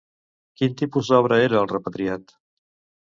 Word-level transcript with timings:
Quin 0.61 0.73
tipus 0.79 1.11
d'obra 1.15 1.39
era 1.49 1.59
"El 1.61 1.69
repatriat"? 1.75 2.39